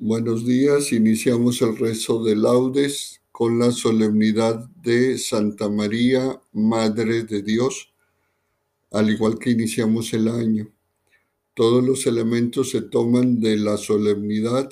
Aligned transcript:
Buenos 0.00 0.46
días, 0.46 0.92
iniciamos 0.92 1.60
el 1.60 1.76
rezo 1.76 2.22
de 2.22 2.36
laudes 2.36 3.20
con 3.32 3.58
la 3.58 3.72
solemnidad 3.72 4.68
de 4.80 5.18
Santa 5.18 5.68
María, 5.68 6.40
Madre 6.52 7.24
de 7.24 7.42
Dios, 7.42 7.92
al 8.92 9.10
igual 9.10 9.40
que 9.40 9.50
iniciamos 9.50 10.14
el 10.14 10.28
año. 10.28 10.72
Todos 11.52 11.82
los 11.82 12.06
elementos 12.06 12.70
se 12.70 12.82
toman 12.82 13.40
de 13.40 13.56
la 13.56 13.76
solemnidad, 13.76 14.70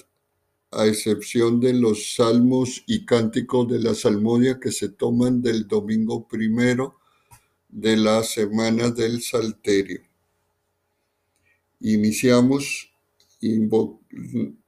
a 0.71 0.87
excepción 0.87 1.59
de 1.59 1.73
los 1.73 2.15
salmos 2.15 2.85
y 2.87 3.05
cánticos 3.05 3.67
de 3.67 3.81
la 3.81 3.97
salmodia 3.97 4.61
que 4.61 4.71
se 4.71 4.91
toman 4.91 5.43
del 5.43 5.67
domingo 5.67 6.29
primero 6.29 7.01
de 7.69 7.97
la 7.97 8.23
semana 8.23 8.93
del 8.93 9.21
Salterio. 9.21 10.03
Iniciamos 11.81 12.93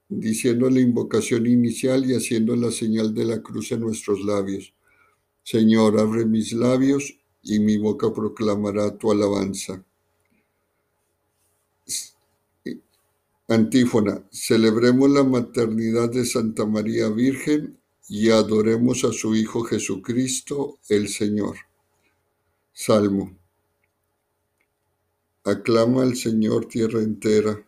diciendo 0.08 0.70
la 0.70 0.80
invocación 0.80 1.46
inicial 1.46 2.08
y 2.10 2.14
haciendo 2.14 2.56
la 2.56 2.70
señal 2.70 3.14
de 3.14 3.24
la 3.26 3.42
cruz 3.42 3.72
en 3.72 3.80
nuestros 3.80 4.24
labios. 4.24 4.72
Señor, 5.42 5.98
abre 5.98 6.24
mis 6.24 6.52
labios 6.52 7.18
y 7.42 7.58
mi 7.60 7.76
boca 7.76 8.12
proclamará 8.12 8.96
tu 8.96 9.12
alabanza. 9.12 9.84
Antífona, 13.48 14.28
celebremos 14.30 15.10
la 15.10 15.24
maternidad 15.24 16.10
de 16.10 16.26
Santa 16.26 16.66
María 16.66 17.08
Virgen 17.08 17.78
y 18.08 18.30
adoremos 18.30 19.04
a 19.04 19.12
su 19.12 19.34
Hijo 19.34 19.62
Jesucristo, 19.62 20.78
el 20.88 21.08
Señor. 21.08 21.56
Salmo. 22.72 23.38
Aclama 25.44 26.02
al 26.02 26.16
Señor 26.16 26.66
tierra 26.66 27.00
entera 27.00 27.67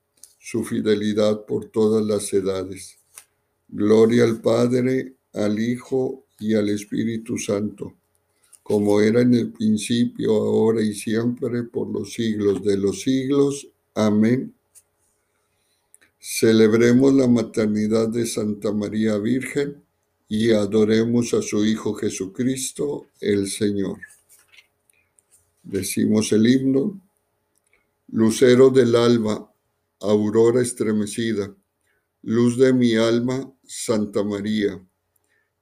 su 0.41 0.63
fidelidad 0.63 1.45
por 1.45 1.67
todas 1.67 2.03
las 2.03 2.33
edades. 2.33 2.97
Gloria 3.69 4.23
al 4.23 4.41
Padre, 4.41 5.13
al 5.33 5.59
Hijo 5.59 6.25
y 6.39 6.55
al 6.55 6.69
Espíritu 6.69 7.37
Santo, 7.37 7.93
como 8.63 8.99
era 8.99 9.21
en 9.21 9.35
el 9.35 9.51
principio, 9.51 10.33
ahora 10.33 10.81
y 10.81 10.95
siempre, 10.95 11.63
por 11.63 11.87
los 11.87 12.13
siglos 12.13 12.63
de 12.63 12.75
los 12.75 13.01
siglos. 13.01 13.67
Amén. 13.93 14.53
Celebremos 16.19 17.13
la 17.13 17.27
maternidad 17.27 18.09
de 18.09 18.25
Santa 18.25 18.71
María 18.71 19.17
Virgen 19.17 19.83
y 20.27 20.51
adoremos 20.51 21.35
a 21.35 21.41
su 21.43 21.63
Hijo 21.65 21.93
Jesucristo, 21.93 23.07
el 23.19 23.47
Señor. 23.47 23.99
Decimos 25.61 26.31
el 26.31 26.47
himno. 26.47 26.99
Lucero 28.07 28.69
del 28.69 28.95
alba, 28.95 29.50
aurora 30.01 30.61
estremecida, 30.61 31.55
luz 32.23 32.57
de 32.57 32.73
mi 32.73 32.95
alma, 32.95 33.51
Santa 33.63 34.23
María, 34.23 34.83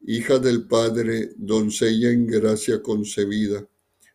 hija 0.02 0.40
del 0.40 0.68
Padre, 0.68 1.32
doncella 1.38 2.12
en 2.12 2.26
gracia 2.28 2.82
concebida, 2.82 3.68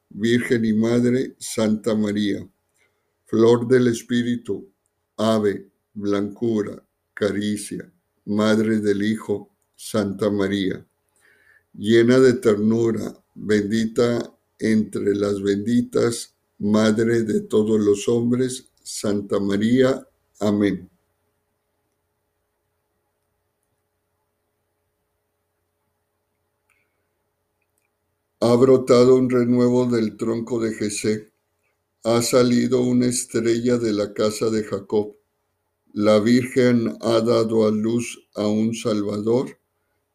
Virgen 0.09 0.65
y 0.65 0.73
Madre, 0.73 1.35
Santa 1.39 1.95
María, 1.95 2.49
flor 3.25 3.67
del 3.67 3.89
Espíritu, 3.89 4.71
ave, 5.17 5.71
blancura, 5.93 6.83
caricia, 7.13 7.91
Madre 8.27 8.81
del 8.81 9.03
Hijo, 9.03 9.51
Santa 9.77 10.31
María, 10.31 10.87
llena 11.75 12.19
de 12.19 12.35
ternura, 12.35 13.15
bendita 13.35 14.35
entre 14.59 15.15
las 15.15 15.43
benditas, 15.43 16.35
Madre 16.59 17.25
de 17.25 17.41
todos 17.41 17.81
los 17.81 18.09
hombres, 18.09 18.71
Santa 18.83 19.41
María, 19.41 20.07
Amén. 20.45 20.91
Ha 28.41 28.55
brotado 28.57 29.15
un 29.17 29.31
renuevo 29.31 29.87
del 29.87 30.19
tronco 30.19 30.61
de 30.61 30.75
Jesé, 30.75 31.33
ha 32.03 32.21
salido 32.21 32.83
una 32.83 33.07
estrella 33.07 33.79
de 33.79 33.95
la 33.95 34.13
casa 34.13 34.51
de 34.51 34.65
Jacob. 34.65 35.17
La 35.95 36.19
Virgen 36.21 36.95
ha 37.01 37.23
dado 37.23 37.67
a 37.67 37.71
luz 37.71 38.29
a 38.35 38.47
un 38.47 38.75
Salvador 38.75 39.59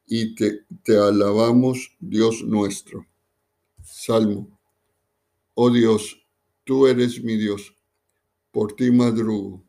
y 0.05 0.35
te, 0.35 0.67
te 0.83 0.95
alabamos, 0.95 1.97
Dios 1.99 2.43
nuestro. 2.43 3.07
Salmo. 3.83 4.59
Oh 5.55 5.71
Dios, 5.71 6.21
tú 6.65 6.85
eres 6.85 7.23
mi 7.23 7.35
Dios, 7.35 7.73
por 8.51 8.75
ti 8.75 8.91
madrugo 8.91 9.68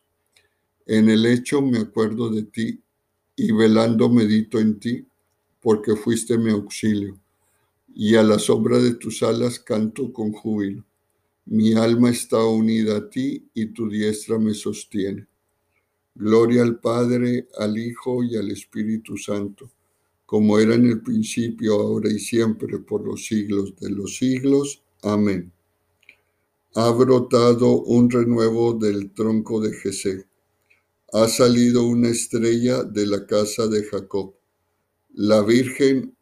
En 0.87 1.09
el 1.09 1.25
hecho 1.25 1.61
me 1.61 1.77
acuerdo 1.77 2.29
de 2.29 2.43
ti 2.43 2.81
y 3.35 3.51
velando 3.51 4.09
medito 4.09 4.59
en 4.59 4.79
ti, 4.79 5.05
porque 5.61 5.95
fuiste 5.95 6.37
mi 6.37 6.51
auxilio. 6.51 7.19
Y 7.93 8.15
a 8.15 8.23
la 8.23 8.39
sombra 8.39 8.79
de 8.79 8.95
tus 8.95 9.21
alas 9.21 9.59
canto 9.59 10.11
con 10.11 10.31
júbilo. 10.31 10.83
Mi 11.45 11.73
alma 11.73 12.09
está 12.09 12.43
unida 12.43 12.97
a 12.97 13.09
ti 13.09 13.47
y 13.53 13.67
tu 13.67 13.89
diestra 13.89 14.39
me 14.39 14.53
sostiene. 14.53 15.27
Gloria 16.15 16.63
al 16.63 16.79
Padre, 16.79 17.47
al 17.57 17.77
Hijo 17.77 18.23
y 18.23 18.35
al 18.35 18.51
Espíritu 18.51 19.17
Santo, 19.17 19.69
como 20.25 20.59
era 20.59 20.75
en 20.75 20.87
el 20.87 21.01
principio, 21.01 21.75
ahora 21.75 22.11
y 22.11 22.19
siempre, 22.19 22.79
por 22.79 23.05
los 23.05 23.25
siglos 23.25 23.75
de 23.77 23.89
los 23.91 24.17
siglos. 24.17 24.81
Amén. 25.03 25.51
Ha 26.75 26.89
brotado 26.91 27.81
un 27.81 28.09
renuevo 28.09 28.73
del 28.73 29.11
tronco 29.11 29.61
de 29.61 29.73
Jesé 29.73 30.30
ha 31.13 31.27
salido 31.27 31.83
una 31.85 32.09
estrella 32.09 32.83
de 32.83 33.05
la 33.05 33.25
casa 33.25 33.67
de 33.67 33.83
Jacob. 33.83 34.33
La 35.13 35.41
Virgen 35.41 36.15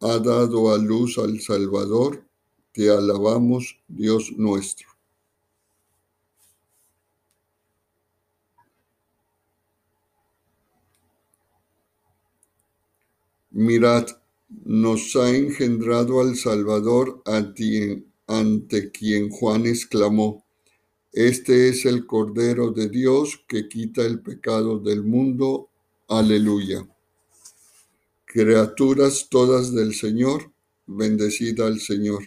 ha 0.00 0.18
dado 0.18 0.72
a 0.72 0.78
luz 0.78 1.18
al 1.18 1.40
Salvador. 1.40 2.24
Te 2.72 2.90
alabamos, 2.90 3.76
Dios 3.88 4.32
nuestro. 4.36 4.88
Mirad, 13.50 14.06
nos 14.64 15.14
ha 15.16 15.30
engendrado 15.30 16.20
al 16.20 16.36
Salvador 16.36 17.22
ante 17.24 18.90
quien 18.92 19.30
Juan 19.30 19.66
exclamó 19.66 20.43
este 21.14 21.68
es 21.68 21.84
el 21.86 22.06
Cordero 22.06 22.72
de 22.72 22.88
Dios 22.88 23.40
que 23.46 23.68
quita 23.68 24.04
el 24.04 24.18
pecado 24.18 24.80
del 24.80 25.04
mundo. 25.04 25.68
Aleluya. 26.08 26.88
Criaturas 28.24 29.28
todas 29.30 29.72
del 29.72 29.94
Señor, 29.94 30.50
bendecida 30.86 31.68
al 31.68 31.78
Señor. 31.78 32.24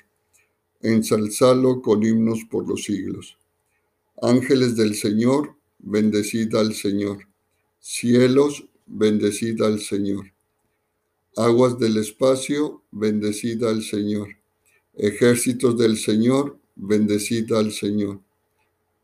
Ensalzalo 0.80 1.82
con 1.82 2.02
himnos 2.02 2.46
por 2.50 2.66
los 2.66 2.86
siglos. 2.86 3.38
Ángeles 4.22 4.78
del 4.78 4.96
Señor, 4.96 5.58
bendecida 5.80 6.62
al 6.62 6.74
Señor. 6.74 7.28
Cielos, 7.82 8.70
bendecida 8.86 9.68
al 9.68 9.82
Señor. 9.82 10.32
Aguas 11.36 11.78
del 11.78 11.98
espacio, 11.98 12.84
bendecida 12.92 13.70
al 13.70 13.84
Señor. 13.84 14.30
Ejércitos 14.94 15.78
del 15.78 15.98
Señor, 15.98 16.58
bendecida 16.78 17.60
al 17.60 17.74
Señor 17.74 18.22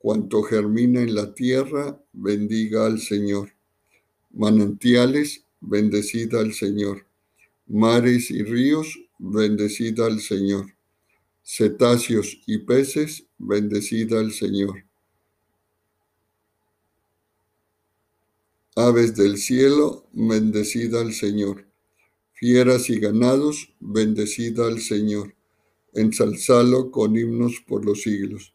Cuanto 0.00 0.42
germina 0.42 1.02
en 1.02 1.14
la 1.14 1.34
tierra, 1.34 2.02
bendiga 2.14 2.86
al 2.86 3.02
Señor. 3.02 3.52
Manantiales, 4.30 5.44
bendecid 5.60 6.34
al 6.36 6.54
Señor. 6.54 7.04
Mares 7.66 8.30
y 8.30 8.42
ríos, 8.42 8.98
bendecid 9.18 10.00
al 10.00 10.22
Señor. 10.22 10.74
Cetáceos 11.44 12.40
y 12.46 12.56
peces, 12.64 13.26
bendecid 13.36 14.10
al 14.14 14.32
Señor. 14.32 14.86
Aves 18.76 19.14
del 19.14 19.36
cielo, 19.36 20.06
bendecid 20.14 20.94
al 20.94 21.12
Señor. 21.12 21.66
Fieras 22.32 22.88
y 22.88 22.98
ganados, 22.98 23.74
bendecid 23.80 24.58
al 24.60 24.80
Señor. 24.80 25.34
Ensalzalo 25.92 26.90
con 26.90 27.18
himnos 27.18 27.62
por 27.68 27.84
los 27.84 28.00
siglos. 28.00 28.54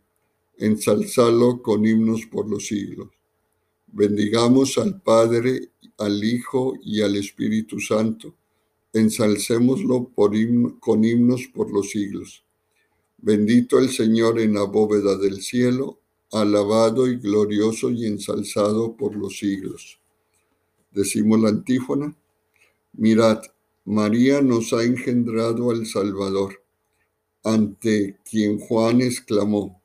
Ensalzalo 0.57 1.61
con 1.61 1.85
himnos 1.85 2.25
por 2.25 2.49
los 2.49 2.67
siglos. 2.67 3.09
Bendigamos 3.87 4.77
al 4.77 5.01
Padre, 5.01 5.71
al 5.97 6.23
Hijo 6.23 6.73
y 6.83 7.01
al 7.01 7.15
Espíritu 7.15 7.79
Santo. 7.79 8.35
Ensalcémoslo 8.93 10.11
con 10.79 11.03
himnos 11.03 11.47
por 11.53 11.71
los 11.71 11.89
siglos. 11.89 12.43
Bendito 13.17 13.77
el 13.79 13.89
Señor 13.89 14.39
en 14.39 14.53
la 14.55 14.63
bóveda 14.63 15.17
del 15.17 15.41
cielo, 15.41 15.99
alabado 16.31 17.07
y 17.07 17.17
glorioso 17.17 17.89
y 17.91 18.05
ensalzado 18.05 18.95
por 18.95 19.15
los 19.15 19.37
siglos. 19.37 19.99
Decimos 20.91 21.39
la 21.39 21.49
antífona. 21.49 22.15
Mirad, 22.93 23.41
María 23.85 24.41
nos 24.41 24.73
ha 24.73 24.83
engendrado 24.83 25.71
al 25.71 25.85
Salvador, 25.85 26.63
ante 27.43 28.17
quien 28.29 28.59
Juan 28.59 29.01
exclamó, 29.01 29.80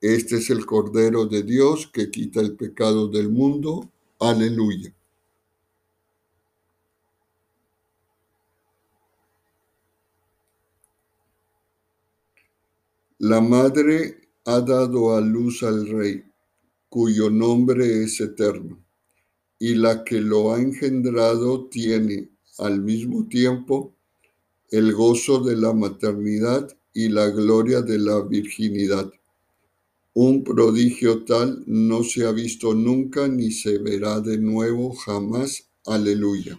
Este 0.00 0.36
es 0.36 0.50
el 0.50 0.66
Cordero 0.66 1.26
de 1.26 1.42
Dios 1.42 1.88
que 1.92 2.10
quita 2.10 2.40
el 2.40 2.56
pecado 2.56 3.08
del 3.08 3.30
mundo. 3.30 3.90
Aleluya. 4.20 4.92
La 13.18 13.40
Madre 13.40 14.28
ha 14.44 14.60
dado 14.60 15.16
a 15.16 15.20
luz 15.20 15.62
al 15.62 15.88
Rey, 15.88 16.22
cuyo 16.90 17.30
nombre 17.30 18.04
es 18.04 18.20
eterno 18.20 18.86
y 19.58 19.74
la 19.74 20.04
que 20.04 20.20
lo 20.20 20.52
ha 20.52 20.60
engendrado 20.60 21.66
tiene 21.68 22.28
al 22.58 22.80
mismo 22.82 23.26
tiempo 23.26 23.94
el 24.70 24.92
gozo 24.92 25.40
de 25.40 25.56
la 25.56 25.72
maternidad 25.72 26.68
y 26.92 27.08
la 27.08 27.28
gloria 27.28 27.82
de 27.82 27.98
la 27.98 28.20
virginidad. 28.20 29.10
Un 30.18 30.44
prodigio 30.44 31.24
tal 31.24 31.62
no 31.66 32.02
se 32.02 32.24
ha 32.24 32.32
visto 32.32 32.72
nunca 32.72 33.28
ni 33.28 33.50
se 33.50 33.76
verá 33.76 34.18
de 34.22 34.38
nuevo 34.38 34.94
jamás. 34.94 35.68
Aleluya. 35.84 36.58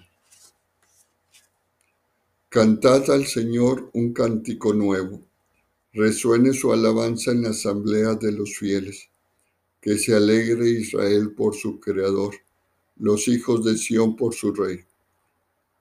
Cantad 2.49 3.09
al 3.09 3.25
Señor 3.25 3.89
un 3.93 4.13
cántico 4.13 4.75
nuevo. 4.75 5.21
Resuene 5.91 6.53
su 6.53 6.71
alabanza 6.71 7.31
en 7.31 7.41
la 7.41 7.49
asamblea 7.49 8.13
de 8.13 8.31
los 8.31 8.55
fieles. 8.55 9.09
Que 9.81 9.97
se 9.97 10.13
alegre 10.13 10.69
Israel 10.69 11.33
por 11.33 11.55
su 11.55 11.79
Creador 11.79 12.35
los 12.97 13.27
hijos 13.27 13.65
de 13.65 13.75
Sión 13.75 14.15
por 14.15 14.35
su 14.35 14.53
rey. 14.53 14.81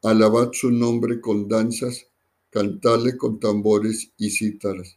Alabad 0.02 0.52
su 0.52 0.70
nombre 0.70 1.20
con 1.20 1.46
danzas, 1.46 2.06
cantadle 2.48 3.18
con 3.18 3.38
tambores 3.38 4.12
y 4.16 4.30
cítaras, 4.30 4.96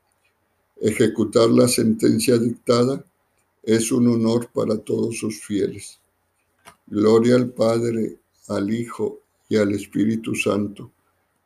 Ejecutar 0.83 1.47
la 1.51 1.67
sentencia 1.67 2.39
dictada 2.39 3.05
es 3.61 3.91
un 3.91 4.07
honor 4.07 4.49
para 4.51 4.75
todos 4.79 5.19
sus 5.19 5.39
fieles. 5.39 5.99
Gloria 6.87 7.35
al 7.35 7.51
Padre, 7.51 8.17
al 8.47 8.73
Hijo 8.73 9.19
y 9.47 9.57
al 9.57 9.73
Espíritu 9.73 10.33
Santo, 10.33 10.91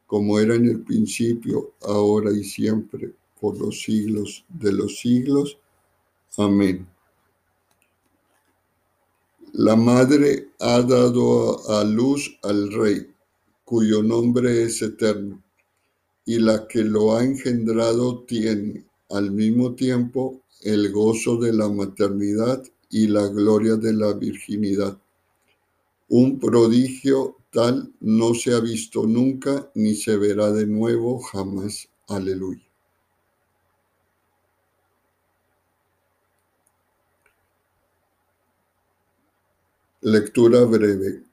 como 0.08 0.40
era 0.40 0.56
en 0.56 0.70
el 0.70 0.84
principio, 0.84 1.74
ahora 1.82 2.32
y 2.32 2.46
siempre, 2.46 3.14
por 3.42 3.60
los 3.60 3.82
siglos 3.82 4.46
de 4.48 4.72
los 4.72 5.00
siglos. 5.00 5.58
Amén. 6.38 6.88
La 9.52 9.76
madre 9.76 10.52
ha 10.62 10.82
dado 10.82 11.70
a 11.72 11.84
luz 11.84 12.40
al 12.42 12.72
rey, 12.72 13.14
cuyo 13.66 14.02
nombre 14.02 14.64
es 14.64 14.82
eterno, 14.82 15.44
y 16.26 16.40
la 16.40 16.66
que 16.70 16.86
lo 16.86 17.18
ha 17.18 17.24
engendrado 17.26 18.24
tiene 18.24 18.86
al 19.10 19.32
mismo 19.32 19.76
tiempo 19.76 20.42
el 20.62 20.92
gozo 20.92 21.38
de 21.38 21.54
la 21.54 21.70
maternidad 21.70 22.64
y 22.90 23.08
la 23.08 23.28
gloria 23.28 23.76
de 23.76 23.94
la 23.94 24.14
virginidad. 24.14 24.98
Un 26.10 26.40
prodigio 26.40 27.38
tal 27.52 27.94
no 28.00 28.34
se 28.34 28.54
ha 28.54 28.60
visto 28.60 29.06
nunca 29.06 29.72
ni 29.76 29.96
se 29.96 30.18
verá 30.18 30.52
de 30.52 30.68
nuevo 30.68 31.20
jamás. 31.20 31.90
Aleluya. 32.08 32.62
Lectura 40.02 40.64
breve. 40.66 41.24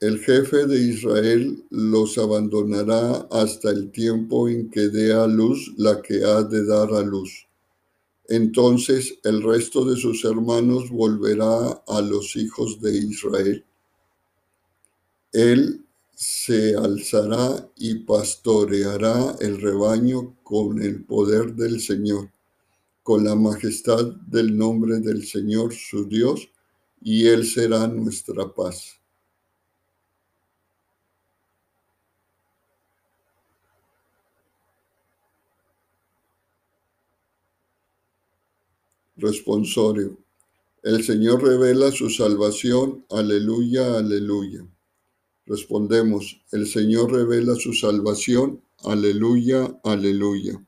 El 0.00 0.20
jefe 0.20 0.66
de 0.66 0.80
Israel 0.80 1.64
los 1.70 2.18
abandonará 2.18 3.26
hasta 3.32 3.70
el 3.70 3.90
tiempo 3.90 4.48
en 4.48 4.70
que 4.70 4.88
dé 4.90 5.12
a 5.12 5.26
luz 5.26 5.74
la 5.76 6.00
que 6.00 6.22
ha 6.22 6.44
de 6.44 6.64
dar 6.64 6.92
a 6.92 7.02
luz. 7.02 7.48
Entonces 8.28 9.18
el 9.24 9.42
resto 9.42 9.84
de 9.84 9.96
sus 9.96 10.24
hermanos 10.24 10.88
volverá 10.90 11.82
a 11.88 12.00
los 12.00 12.36
hijos 12.36 12.80
de 12.80 12.96
Israel. 12.96 13.64
Él 15.32 15.84
se 16.14 16.76
alzará 16.76 17.68
y 17.74 17.96
pastoreará 17.96 19.34
el 19.40 19.60
rebaño 19.60 20.36
con 20.44 20.80
el 20.80 21.04
poder 21.06 21.54
del 21.54 21.80
Señor, 21.80 22.30
con 23.02 23.24
la 23.24 23.34
majestad 23.34 24.04
del 24.28 24.56
nombre 24.56 25.00
del 25.00 25.26
Señor 25.26 25.74
su 25.74 26.06
Dios, 26.06 26.48
y 27.00 27.26
Él 27.26 27.44
será 27.44 27.88
nuestra 27.88 28.54
paz. 28.54 28.97
Responsorio. 39.18 40.16
El 40.82 41.02
Señor 41.02 41.42
revela 41.42 41.90
su 41.90 42.08
salvación. 42.08 43.04
Aleluya, 43.10 43.98
aleluya. 43.98 44.64
Respondemos, 45.44 46.40
el 46.52 46.68
Señor 46.68 47.12
revela 47.12 47.56
su 47.56 47.72
salvación. 47.72 48.62
Aleluya, 48.84 49.76
aleluya. 49.82 50.64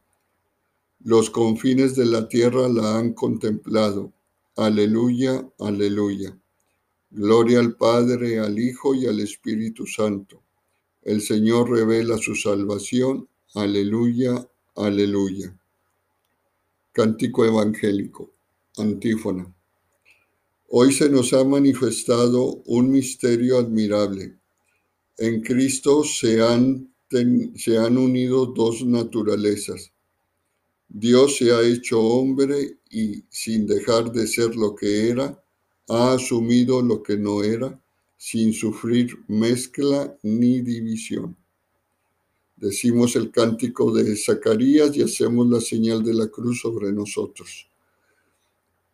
Los 1.04 1.30
confines 1.30 1.94
de 1.94 2.06
la 2.06 2.28
tierra 2.28 2.68
la 2.68 2.98
han 2.98 3.12
contemplado. 3.12 4.12
Aleluya, 4.56 5.48
aleluya. 5.60 6.36
Gloria 7.10 7.60
al 7.60 7.76
Padre, 7.76 8.40
al 8.40 8.58
Hijo 8.58 8.94
y 8.94 9.06
al 9.06 9.20
Espíritu 9.20 9.86
Santo. 9.86 10.42
El 11.02 11.20
Señor 11.20 11.70
revela 11.70 12.18
su 12.18 12.34
salvación. 12.34 13.28
Aleluya, 13.54 14.44
aleluya. 14.74 15.56
Cántico 16.92 17.44
evangélico. 17.44 18.29
Antífona. 18.80 19.54
Hoy 20.68 20.92
se 20.92 21.08
nos 21.08 21.32
ha 21.32 21.44
manifestado 21.44 22.62
un 22.66 22.90
misterio 22.90 23.58
admirable. 23.58 24.36
En 25.18 25.42
Cristo 25.42 26.04
se 26.04 26.40
han, 26.40 26.92
se 27.56 27.78
han 27.78 27.98
unido 27.98 28.46
dos 28.46 28.84
naturalezas. 28.84 29.92
Dios 30.88 31.36
se 31.36 31.52
ha 31.52 31.62
hecho 31.62 32.00
hombre 32.00 32.78
y 32.90 33.24
sin 33.28 33.66
dejar 33.66 34.10
de 34.12 34.26
ser 34.26 34.56
lo 34.56 34.74
que 34.74 35.08
era, 35.08 35.42
ha 35.88 36.12
asumido 36.12 36.82
lo 36.82 37.02
que 37.02 37.16
no 37.16 37.42
era, 37.42 37.80
sin 38.16 38.52
sufrir 38.52 39.18
mezcla 39.28 40.16
ni 40.22 40.60
división. 40.60 41.36
Decimos 42.56 43.16
el 43.16 43.30
cántico 43.30 43.90
de 43.92 44.16
Zacarías 44.16 44.94
y 44.96 45.02
hacemos 45.02 45.48
la 45.48 45.60
señal 45.60 46.04
de 46.04 46.12
la 46.12 46.28
cruz 46.28 46.60
sobre 46.60 46.92
nosotros. 46.92 47.69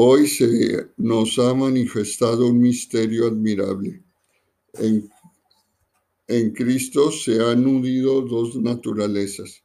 Hoy 0.00 0.28
se 0.28 0.90
nos 0.96 1.40
ha 1.40 1.52
manifestado 1.54 2.46
un 2.46 2.60
misterio 2.60 3.26
admirable. 3.26 4.00
En, 6.28 6.52
Cristo 6.52 7.10
se 7.10 7.42
han 7.44 7.66
unido 7.66 8.22
dos 8.22 8.54
naturalezas. 8.54 9.64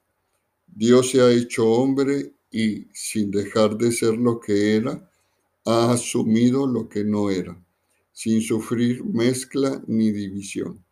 Dios 0.65 1.11
se 1.11 1.21
ha 1.21 1.29
hecho 1.29 1.69
hombre 1.69 2.33
y, 2.49 2.87
sin 2.93 3.29
dejar 3.29 3.77
de 3.77 3.91
ser 3.91 4.17
lo 4.17 4.39
que 4.39 4.75
era, 4.75 5.07
ha 5.65 5.91
asumido 5.91 6.65
lo 6.65 6.89
que 6.89 7.03
no 7.03 7.29
era, 7.29 7.55
sin 8.11 8.41
sufrir 8.41 9.03
mezcla 9.03 9.83
ni 9.85 10.09
división. 10.09 10.83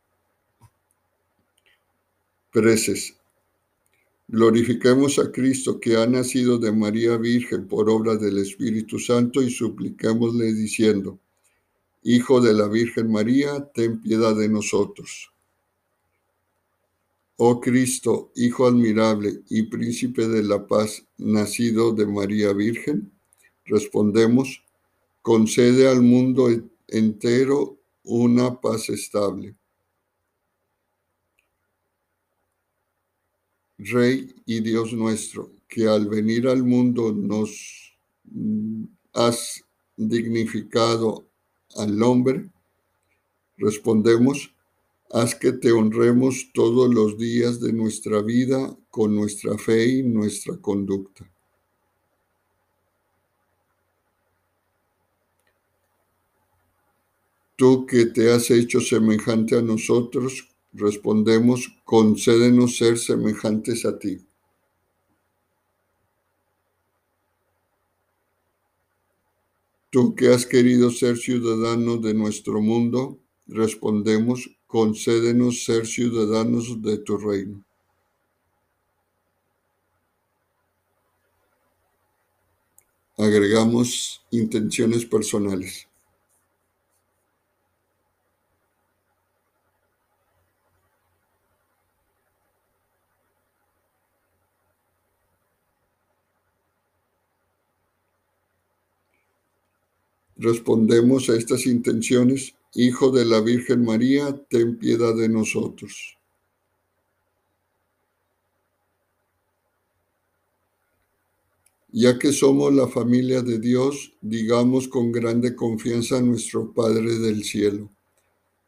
Preces. 2.51 3.15
Glorifiquemos 4.33 5.19
a 5.19 5.29
Cristo 5.29 5.77
que 5.77 5.97
ha 5.97 6.07
nacido 6.07 6.57
de 6.57 6.71
María 6.71 7.17
Virgen 7.17 7.67
por 7.67 7.89
obra 7.89 8.15
del 8.15 8.37
Espíritu 8.37 8.97
Santo 8.97 9.41
y 9.41 9.51
supliquémosle 9.51 10.53
diciendo, 10.53 11.19
Hijo 12.01 12.39
de 12.39 12.53
la 12.53 12.69
Virgen 12.69 13.11
María, 13.11 13.69
ten 13.73 14.01
piedad 14.01 14.33
de 14.33 14.47
nosotros. 14.47 15.33
Oh 17.35 17.59
Cristo, 17.59 18.31
Hijo 18.37 18.67
admirable 18.67 19.41
y 19.49 19.63
Príncipe 19.63 20.25
de 20.29 20.43
la 20.43 20.65
paz, 20.65 21.05
nacido 21.17 21.91
de 21.91 22.05
María 22.05 22.53
Virgen, 22.53 23.11
respondemos, 23.65 24.63
concede 25.21 25.89
al 25.89 26.03
mundo 26.03 26.47
entero 26.87 27.81
una 28.05 28.61
paz 28.61 28.87
estable 28.87 29.57
Rey 33.83 34.33
y 34.45 34.59
Dios 34.61 34.93
nuestro, 34.93 35.51
que 35.67 35.87
al 35.87 36.07
venir 36.07 36.47
al 36.47 36.63
mundo 36.63 37.11
nos 37.11 37.97
mm, 38.25 38.83
has 39.13 39.63
dignificado 39.97 41.25
al 41.75 42.01
hombre, 42.03 42.49
respondemos, 43.57 44.53
haz 45.11 45.33
que 45.33 45.51
te 45.53 45.71
honremos 45.71 46.51
todos 46.53 46.93
los 46.93 47.17
días 47.17 47.59
de 47.59 47.73
nuestra 47.73 48.21
vida 48.21 48.75
con 48.89 49.15
nuestra 49.15 49.57
fe 49.57 49.87
y 49.87 50.03
nuestra 50.03 50.57
conducta. 50.57 51.29
Tú 57.55 57.85
que 57.85 58.07
te 58.07 58.31
has 58.31 58.49
hecho 58.51 58.79
semejante 58.79 59.57
a 59.57 59.61
nosotros 59.61 60.50
Respondemos, 60.73 61.69
concédenos 61.83 62.77
ser 62.77 62.97
semejantes 62.97 63.85
a 63.85 63.99
ti. 63.99 64.25
Tú 69.89 70.15
que 70.15 70.29
has 70.29 70.45
querido 70.45 70.89
ser 70.89 71.17
ciudadano 71.17 71.97
de 71.97 72.13
nuestro 72.13 72.61
mundo, 72.61 73.19
respondemos, 73.45 74.49
concédenos 74.65 75.65
ser 75.65 75.85
ciudadanos 75.85 76.81
de 76.81 76.97
tu 76.97 77.17
reino. 77.17 77.61
Agregamos 83.17 84.25
intenciones 84.31 85.05
personales. 85.05 85.90
Respondemos 100.41 101.29
a 101.29 101.35
estas 101.35 101.67
intenciones, 101.67 102.55
Hijo 102.73 103.11
de 103.11 103.25
la 103.25 103.41
Virgen 103.41 103.85
María, 103.85 104.35
ten 104.49 104.75
piedad 104.79 105.15
de 105.15 105.29
nosotros. 105.29 106.17
Ya 111.91 112.17
que 112.17 112.33
somos 112.33 112.73
la 112.73 112.87
familia 112.87 113.43
de 113.43 113.59
Dios, 113.59 114.13
digamos 114.19 114.87
con 114.87 115.11
grande 115.11 115.55
confianza 115.55 116.17
a 116.17 116.21
nuestro 116.23 116.73
Padre 116.73 117.19
del 117.19 117.43
cielo. 117.43 117.91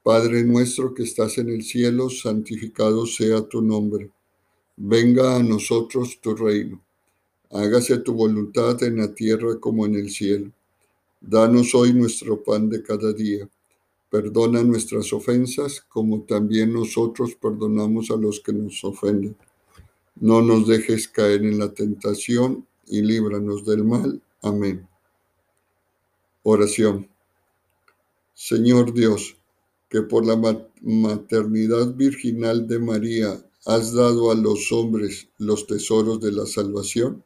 Padre 0.03 0.43
nuestro 0.43 0.93
que 0.93 1.01
estás 1.01 1.39
en 1.39 1.49
el 1.49 1.63
cielo, 1.63 2.11
santificado 2.11 3.07
sea 3.07 3.41
tu 3.41 3.63
nombre. 3.63 4.11
Venga 4.77 5.37
a 5.37 5.41
nosotros 5.41 6.19
tu 6.21 6.35
reino. 6.35 6.83
Hágase 7.49 7.97
tu 7.97 8.13
voluntad 8.13 8.83
en 8.83 8.97
la 8.97 9.15
tierra 9.15 9.59
como 9.59 9.87
en 9.87 9.95
el 9.95 10.11
cielo. 10.11 10.51
Danos 11.25 11.73
hoy 11.73 11.93
nuestro 11.93 12.43
pan 12.43 12.69
de 12.69 12.83
cada 12.83 13.13
día. 13.13 13.49
Perdona 14.09 14.61
nuestras 14.61 15.13
ofensas 15.13 15.79
como 15.79 16.23
también 16.23 16.73
nosotros 16.73 17.35
perdonamos 17.41 18.11
a 18.11 18.17
los 18.17 18.41
que 18.41 18.51
nos 18.51 18.83
ofenden. 18.83 19.37
No 20.17 20.41
nos 20.41 20.67
dejes 20.67 21.07
caer 21.07 21.45
en 21.45 21.59
la 21.59 21.73
tentación 21.73 22.67
y 22.87 23.01
líbranos 23.01 23.65
del 23.65 23.85
mal. 23.85 24.21
Amén. 24.41 24.85
Oración. 26.43 27.07
Señor 28.33 28.93
Dios, 28.93 29.37
que 29.89 30.01
por 30.01 30.25
la 30.25 30.35
maternidad 30.81 31.95
virginal 31.95 32.67
de 32.67 32.79
María 32.79 33.41
has 33.65 33.93
dado 33.93 34.29
a 34.29 34.35
los 34.35 34.73
hombres 34.73 35.29
los 35.37 35.67
tesoros 35.67 36.19
de 36.19 36.33
la 36.33 36.45
salvación, 36.45 37.23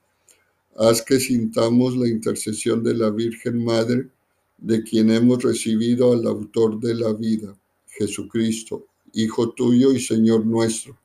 haz 0.77 1.01
que 1.01 1.19
sintamos 1.19 1.97
la 1.97 2.07
intercesión 2.07 2.83
de 2.83 2.95
la 2.95 3.09
Virgen 3.09 3.63
Madre, 3.63 4.09
de 4.57 4.83
quien 4.83 5.09
hemos 5.11 5.43
recibido 5.43 6.13
al 6.13 6.25
autor 6.27 6.79
de 6.79 6.95
la 6.95 7.13
vida, 7.13 7.55
Jesucristo, 7.87 8.85
Hijo 9.13 9.51
tuyo 9.51 9.93
y 9.93 9.99
Señor 9.99 10.45
nuestro, 10.45 10.97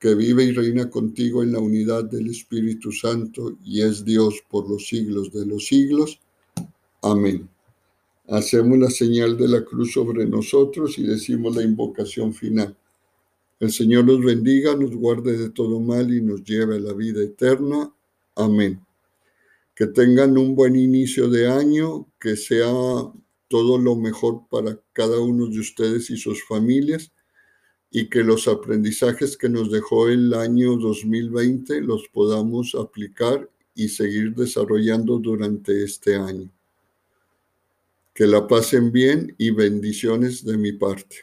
que 0.00 0.14
vive 0.14 0.44
y 0.44 0.52
reina 0.52 0.90
contigo 0.90 1.42
en 1.42 1.52
la 1.52 1.60
unidad 1.60 2.04
del 2.04 2.28
Espíritu 2.28 2.90
Santo 2.90 3.56
y 3.62 3.82
es 3.82 4.04
Dios 4.04 4.42
por 4.50 4.68
los 4.68 4.88
siglos 4.88 5.32
de 5.32 5.46
los 5.46 5.66
siglos. 5.66 6.20
Amén. 7.02 7.48
Hacemos 8.28 8.78
la 8.78 8.90
señal 8.90 9.36
de 9.36 9.48
la 9.48 9.64
cruz 9.64 9.92
sobre 9.92 10.26
nosotros 10.26 10.98
y 10.98 11.04
decimos 11.04 11.54
la 11.54 11.62
invocación 11.62 12.32
final. 12.34 12.76
El 13.60 13.70
Señor 13.70 14.06
nos 14.06 14.24
bendiga, 14.24 14.74
nos 14.74 14.96
guarde 14.96 15.38
de 15.38 15.50
todo 15.50 15.78
mal 15.78 16.12
y 16.12 16.20
nos 16.20 16.42
lleve 16.42 16.76
a 16.76 16.80
la 16.80 16.92
vida 16.92 17.22
eterna. 17.22 17.92
Amén. 18.34 18.80
Que 19.74 19.86
tengan 19.86 20.38
un 20.38 20.54
buen 20.54 20.76
inicio 20.76 21.28
de 21.28 21.48
año, 21.48 22.08
que 22.20 22.36
sea 22.36 22.72
todo 23.48 23.78
lo 23.78 23.96
mejor 23.96 24.46
para 24.48 24.80
cada 24.92 25.20
uno 25.20 25.46
de 25.46 25.58
ustedes 25.60 26.10
y 26.10 26.16
sus 26.16 26.44
familias 26.44 27.12
y 27.96 28.08
que 28.08 28.24
los 28.24 28.48
aprendizajes 28.48 29.36
que 29.36 29.48
nos 29.48 29.70
dejó 29.70 30.08
el 30.08 30.34
año 30.34 30.76
2020 30.76 31.80
los 31.80 32.08
podamos 32.08 32.74
aplicar 32.74 33.48
y 33.72 33.88
seguir 33.88 34.34
desarrollando 34.34 35.20
durante 35.20 35.84
este 35.84 36.16
año. 36.16 36.50
Que 38.12 38.26
la 38.26 38.48
pasen 38.48 38.90
bien 38.90 39.36
y 39.38 39.52
bendiciones 39.52 40.44
de 40.44 40.56
mi 40.56 40.72
parte. 40.72 41.18